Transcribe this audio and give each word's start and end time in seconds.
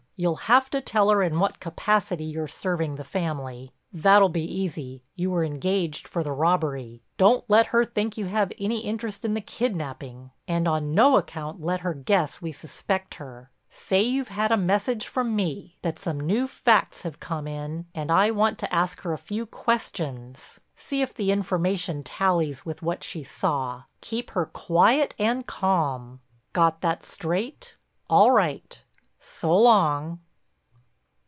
You'll 0.17 0.35
have 0.45 0.69
to 0.69 0.81
tell 0.81 1.09
her 1.09 1.23
in 1.23 1.39
what 1.39 1.59
capacity 1.59 2.25
you're 2.25 2.47
serving 2.47 2.93
the 2.95 3.03
family. 3.03 3.73
That'll 3.91 4.29
be 4.29 4.45
easy—you 4.45 5.31
were 5.31 5.43
engaged 5.43 6.07
for 6.07 6.21
the 6.23 6.31
robbery. 6.31 7.01
Don't 7.17 7.43
let 7.49 7.65
her 7.73 7.83
think 7.83 8.19
you 8.19 8.27
have 8.27 8.51
any 8.59 8.81
interest 8.81 9.25
in 9.25 9.33
the 9.33 9.41
kidnaping, 9.41 10.29
and 10.47 10.67
on 10.67 10.93
no 10.93 11.17
account 11.17 11.59
let 11.59 11.79
her 11.79 11.95
guess 11.95 12.39
we 12.39 12.51
suspect 12.51 13.15
her. 13.15 13.49
Say 13.67 14.03
you've 14.03 14.27
had 14.27 14.51
a 14.51 14.57
message 14.57 15.07
from 15.07 15.35
me, 15.35 15.79
that 15.81 15.97
some 15.97 16.19
new 16.19 16.45
facts 16.45 17.01
have 17.01 17.19
come 17.19 17.47
in 17.47 17.87
and 17.95 18.11
I 18.11 18.29
want 18.29 18.59
to 18.59 18.71
ask 18.71 19.01
her 19.01 19.13
a 19.13 19.17
few 19.17 19.47
questions—see 19.47 21.01
if 21.01 21.15
the 21.15 21.31
information 21.31 22.03
tallies 22.03 22.63
with 22.63 22.83
what 22.83 23.03
she 23.03 23.23
saw. 23.23 23.85
Keep 24.01 24.29
her 24.31 24.45
quiet 24.45 25.15
and 25.17 25.47
calm. 25.47 26.19
Got 26.53 26.81
that 26.81 27.03
straight? 27.07 27.75
All 28.07 28.29
right—so 28.29 29.55
long." 29.55 30.19